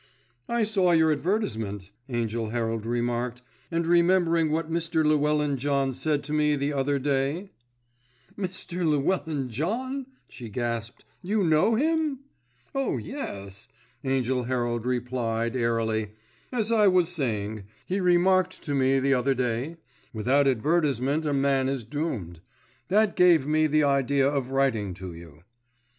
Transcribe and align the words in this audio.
"I 0.49 0.63
saw 0.63 0.93
your 0.93 1.11
advertisement," 1.11 1.91
Angell 2.09 2.49
Herald 2.49 2.87
remarked, 2.87 3.43
"and 3.69 3.85
remembering 3.85 4.49
what 4.51 4.71
Mr. 4.71 5.05
Llewellyn 5.05 5.57
John 5.57 5.93
said 5.93 6.23
to 6.23 6.33
me 6.33 6.55
the 6.55 6.73
other 6.73 6.97
day——" 6.97 7.51
"Mr. 8.35 8.83
Llewellyn 8.83 9.49
John," 9.51 10.07
she 10.27 10.49
gasped. 10.49 11.05
"You 11.21 11.43
know 11.43 11.75
him?" 11.75 12.21
"Oh, 12.73 12.97
yes," 12.97 13.67
Angell 14.03 14.45
Herald 14.45 14.87
replied, 14.87 15.55
airily. 15.55 16.13
"As 16.51 16.71
I 16.71 16.87
was 16.87 17.07
saying, 17.09 17.65
he 17.85 17.99
remarked 17.99 18.63
to 18.63 18.73
me 18.73 18.99
the 18.99 19.13
other 19.13 19.35
day, 19.35 19.77
'Without 20.13 20.47
advertisement 20.47 21.27
a 21.27 21.31
man 21.33 21.69
is 21.69 21.83
doomed.' 21.83 22.39
That 22.87 23.15
gave 23.15 23.45
me 23.45 23.67
the 23.67 23.83
idea 23.83 24.27
of 24.27 24.49
writing 24.51 24.95
to 24.95 25.13
you." 25.13 25.43